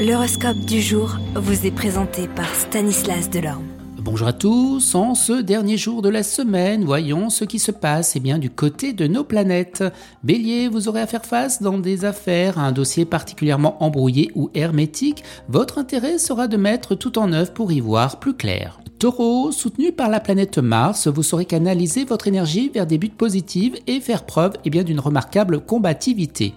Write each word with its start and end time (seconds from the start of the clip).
L'horoscope 0.00 0.60
du 0.60 0.80
jour 0.80 1.18
vous 1.34 1.66
est 1.66 1.70
présenté 1.70 2.26
par 2.26 2.54
Stanislas 2.54 3.28
Delorme. 3.28 3.66
Bonjour 3.98 4.28
à 4.28 4.32
tous, 4.32 4.94
en 4.94 5.14
ce 5.14 5.42
dernier 5.42 5.76
jour 5.76 6.00
de 6.00 6.08
la 6.08 6.22
semaine, 6.22 6.86
voyons 6.86 7.28
ce 7.28 7.44
qui 7.44 7.58
se 7.58 7.70
passe 7.70 8.16
eh 8.16 8.20
bien, 8.20 8.38
du 8.38 8.48
côté 8.48 8.94
de 8.94 9.06
nos 9.06 9.24
planètes. 9.24 9.84
Bélier, 10.24 10.68
vous 10.68 10.88
aurez 10.88 11.02
à 11.02 11.06
faire 11.06 11.26
face 11.26 11.60
dans 11.60 11.76
des 11.76 12.06
affaires 12.06 12.58
à 12.58 12.62
un 12.62 12.72
dossier 12.72 13.04
particulièrement 13.04 13.76
embrouillé 13.84 14.30
ou 14.34 14.48
hermétique. 14.54 15.22
Votre 15.50 15.76
intérêt 15.76 16.16
sera 16.16 16.48
de 16.48 16.56
mettre 16.56 16.94
tout 16.94 17.18
en 17.18 17.34
œuvre 17.34 17.52
pour 17.52 17.70
y 17.70 17.80
voir 17.80 18.20
plus 18.20 18.32
clair. 18.32 18.80
Taureau, 19.00 19.50
soutenu 19.50 19.92
par 19.92 20.10
la 20.10 20.20
planète 20.20 20.58
Mars, 20.58 21.08
vous 21.08 21.22
saurez 21.22 21.46
canaliser 21.46 22.04
votre 22.04 22.28
énergie 22.28 22.68
vers 22.68 22.86
des 22.86 22.98
buts 22.98 23.08
positifs 23.08 23.72
et 23.86 23.98
faire 23.98 24.26
preuve 24.26 24.52
eh 24.66 24.84
d'une 24.84 25.00
remarquable 25.00 25.60
combativité. 25.60 26.52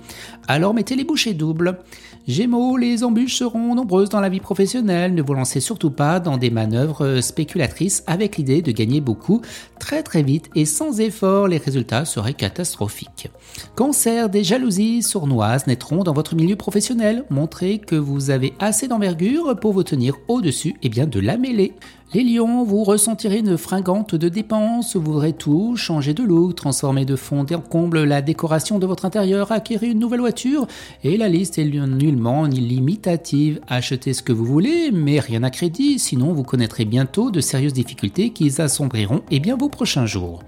Alors 0.50 0.74
mettez 0.74 0.98
les 0.98 1.06
bouchées 1.06 1.34
doubles. 1.34 1.80
Gémeaux, 2.28 2.76
les 2.76 3.06
embûches 3.06 3.38
seront 3.38 3.76
nombreuses 3.76 4.10
dans 4.10 4.20
la 4.20 4.28
vie 4.28 4.42
professionnelle. 4.42 5.14
Ne 5.14 5.22
vous 5.22 5.34
lancez 5.34 5.62
surtout 5.62 5.90
pas 5.90 6.20
dans 6.20 6.38
des 6.38 6.50
manœuvres 6.50 7.22
spéculatrices 7.22 8.04
avec 8.08 8.36
l'idée 8.36 8.62
de 8.62 8.72
gagner 8.72 9.00
beaucoup 9.00 9.42
très 9.80 10.04
très 10.04 10.24
vite 10.24 10.50
et 10.54 10.66
sans 10.66 11.00
effort, 11.00 11.48
les 11.48 11.58
résultats 11.58 12.04
seraient 12.04 12.34
catastrophiques. 12.34 13.30
Cancer, 13.76 14.30
des 14.30 14.44
jalousies 14.44 15.02
sournoises 15.02 15.68
naîtront 15.68 16.04
dans 16.04 16.14
votre 16.14 16.36
milieu 16.36 16.58
professionnel. 16.58 17.24
Montrez 17.30 17.80
que 17.80 17.96
vous 17.96 18.32
avez 18.32 18.54
assez 18.60 18.90
d'envergure 18.90 19.58
pour 19.60 19.72
vous 19.72 19.84
tenir 19.84 20.16
au-dessus 20.28 20.70
et 20.70 20.84
eh 20.84 20.90
bien 20.90 21.08
de 21.08 21.20
la 21.20 21.38
mêlée. 21.38 21.74
Les 22.14 22.24
lions, 22.24 22.64
vous 22.64 22.84
ressentirez 22.84 23.40
une 23.40 23.58
fringante 23.58 24.14
de 24.14 24.30
dépenses, 24.30 24.96
vous 24.96 25.14
voudrez 25.14 25.34
tout, 25.34 25.76
changer 25.76 26.14
de 26.14 26.22
look, 26.22 26.54
transformer 26.54 27.06
de 27.06 27.16
fond 27.16 27.40
en 27.40 27.60
comble 27.60 28.04
la 28.04 28.22
décoration 28.22 28.78
de 28.78 28.86
votre 28.86 29.06
intérieur, 29.06 29.52
acquérir 29.52 29.94
une 29.94 29.98
nouvelle 29.98 30.20
voiture, 30.20 30.68
et 31.04 31.18
la 31.18 31.28
liste 31.28 31.58
est 31.58 31.66
nullement 31.66 32.46
limitative. 32.46 33.62
Achetez 33.68 34.14
ce 34.14 34.22
que 34.22 34.32
vous 34.32 34.46
voulez, 34.46 34.92
mais 34.92 35.20
rien 35.20 35.42
à 35.42 35.50
crédit, 35.50 35.98
sinon 35.98 36.34
vous 36.34 36.44
connaîtrez 36.44 36.86
bientôt 36.86 37.32
de 37.32 37.42
sérieuses 37.42 37.74
difficultés 37.74 38.30
qui 38.30 38.62
assombriront 38.62 39.24
et 39.32 39.38
eh 39.38 39.40
bien, 39.40 39.58
vos 39.58 39.70
prochains 39.70 40.06
jours. 40.06 40.44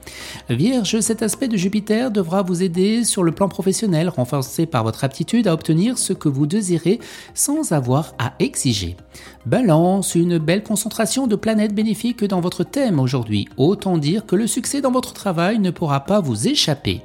Vierge, 0.51 0.99
cet 0.99 1.23
aspect 1.23 1.47
de 1.47 1.57
Jupiter 1.57 2.11
devra 2.11 2.43
vous 2.43 2.61
aider 2.61 3.03
sur 3.03 3.23
le 3.23 3.31
plan 3.31 3.49
professionnel, 3.49 4.09
renforcé 4.09 4.67
par 4.67 4.83
votre 4.83 5.03
aptitude 5.03 5.47
à 5.47 5.53
obtenir 5.53 5.97
ce 5.97 6.13
que 6.13 6.29
vous 6.29 6.45
désirez 6.45 6.99
sans 7.33 7.71
avoir 7.71 8.13
à 8.19 8.33
exiger. 8.37 8.95
Balance, 9.47 10.13
une 10.13 10.37
belle 10.37 10.61
concentration 10.61 11.25
de 11.25 11.35
planètes 11.35 11.54
bénéfiques 11.55 12.23
dans 12.23 12.41
votre 12.41 12.63
thème 12.63 12.99
aujourd'hui. 12.99 13.47
Autant 13.57 13.97
dire 13.97 14.25
que 14.25 14.35
le 14.35 14.47
succès 14.47 14.81
dans 14.81 14.91
votre 14.91 15.13
travail 15.13 15.59
ne 15.59 15.71
pourra 15.71 16.01
pas 16.01 16.19
vous 16.19 16.47
échapper. 16.47 17.01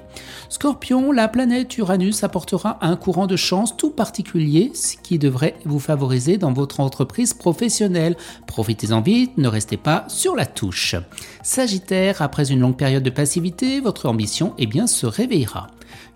Scorpion, 0.49 1.13
la 1.13 1.29
planète 1.29 1.77
Uranus 1.79 2.25
apportera 2.25 2.79
un 2.81 2.97
courant 2.97 3.27
de 3.27 3.37
chance 3.37 3.77
tout 3.77 3.91
particulier, 3.91 4.73
ce 4.75 4.97
qui 4.97 5.19
devrait 5.19 5.57
vous 5.65 5.79
favoriser 5.79 6.39
dans 6.39 6.53
votre 6.53 6.81
entreprise 6.81 7.35
professionnelle. 7.35 8.17
Profitez-en 8.47 9.01
vite, 9.01 9.39
ne 9.39 9.49
restez 9.49 9.77
pas 9.77 10.05
sur 10.09 10.35
la 10.35 10.47
touche. 10.47 10.97
Sagittaire, 11.43 12.23
après 12.23 12.51
une 12.51 12.61
longue 12.61 12.77
période 12.77 13.03
de 13.03 13.11
passivité, 13.11 13.81
votre 13.81 14.09
ambition 14.09 14.55
eh 14.59 14.67
bien, 14.67 14.87
se 14.87 15.07
réveillera. 15.07 15.69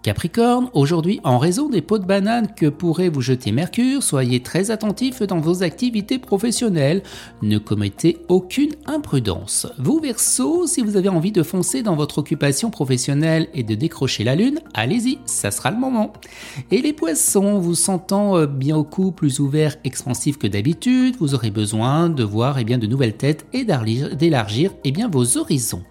Capricorne, 0.03 0.69
aujourd'hui, 0.75 1.21
en 1.25 1.39
raison 1.39 1.71
des 1.71 1.81
pots 1.81 1.99
de 1.99 2.05
banane 2.05 2.55
que 2.55 2.67
pourrait 2.67 3.09
vous 3.09 3.23
jeter 3.23 3.53
Mercure, 3.53 4.03
soyez 4.03 4.41
très 4.41 4.71
attentif 4.71 5.23
dans 5.23 5.41
vos 5.41 5.63
activités 5.63 6.19
professionnelles. 6.19 7.03
Ne 7.41 7.57
commettez 7.57 8.19
aucune 8.29 8.73
imprudence. 8.85 9.67
Vous, 9.79 10.01
Verseau, 10.01 10.67
si 10.67 10.83
vous 10.83 10.99
avez 10.99 11.09
envie 11.09 11.33
de 11.33 11.43
foncer 11.43 11.83
dans 11.83 11.97
votre 11.97 12.19
occupation 12.19 12.69
professionnelle 12.69 13.49
et 13.55 13.63
de 13.63 13.75
décrocher 13.85 14.25
la 14.25 14.35
lune, 14.35 14.61
allez-y, 14.73 15.19
ça 15.27 15.51
sera 15.51 15.71
le 15.71 15.77
moment. 15.77 16.15
Et 16.71 16.81
les 16.81 16.95
poissons, 16.95 17.59
vous 17.59 17.75
sentant 17.75 18.39
euh, 18.39 18.47
bien 18.47 18.79
au 18.79 18.83
coup 18.83 19.13
plus 19.13 19.41
ouvert, 19.41 19.77
expansif 19.85 20.39
que 20.39 20.47
d'habitude, 20.47 21.17
vous 21.21 21.35
aurez 21.35 21.51
besoin 21.51 22.09
de 22.09 22.25
voir 22.25 22.59
eh 22.59 22.65
bien, 22.65 22.79
de 22.79 22.87
nouvelles 22.87 23.19
têtes 23.19 23.45
et 23.53 23.67
d'élargir 23.67 24.71
eh 24.85 24.91
bien, 24.91 25.11
vos 25.11 25.37
horizons. 25.37 25.83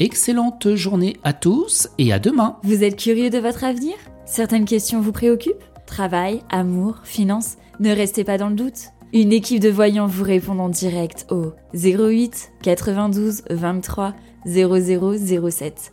Excellente 0.00 0.74
journée 0.74 1.16
à 1.22 1.32
tous 1.32 1.88
et 1.98 2.12
à 2.12 2.18
demain. 2.18 2.56
Vous 2.64 2.82
êtes 2.82 2.96
curieux 2.96 3.30
de 3.30 3.38
votre 3.38 3.62
avenir? 3.62 3.94
Certaines 4.26 4.64
questions 4.64 5.00
vous 5.00 5.12
préoccupent? 5.12 5.62
Travail, 5.86 6.42
amour, 6.50 6.96
finances 7.04 7.56
Ne 7.78 7.94
restez 7.94 8.24
pas 8.24 8.36
dans 8.36 8.48
le 8.48 8.56
doute. 8.56 8.90
Une 9.12 9.32
équipe 9.32 9.60
de 9.60 9.70
voyants 9.70 10.08
vous 10.08 10.24
répond 10.24 10.58
en 10.58 10.68
direct 10.68 11.24
au 11.30 11.52
08 11.72 12.50
92 12.62 13.42
23 13.48 14.14
0007. 14.44 15.92